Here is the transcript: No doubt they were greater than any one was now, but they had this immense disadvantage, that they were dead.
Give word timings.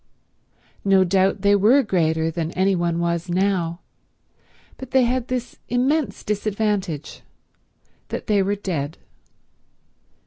No 0.83 1.03
doubt 1.03 1.41
they 1.43 1.55
were 1.55 1.83
greater 1.83 2.31
than 2.31 2.49
any 2.53 2.73
one 2.75 2.97
was 2.97 3.29
now, 3.29 3.81
but 4.77 4.89
they 4.89 5.03
had 5.03 5.27
this 5.27 5.57
immense 5.69 6.23
disadvantage, 6.23 7.21
that 8.07 8.25
they 8.25 8.41
were 8.41 8.55
dead. 8.55 8.97